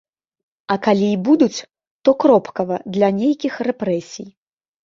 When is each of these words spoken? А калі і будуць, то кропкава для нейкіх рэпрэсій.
А 0.75 0.77
калі 0.85 1.09
і 1.17 1.19
будуць, 1.27 1.59
то 2.03 2.09
кропкава 2.23 2.81
для 2.97 3.11
нейкіх 3.19 3.53
рэпрэсій. 3.69 4.27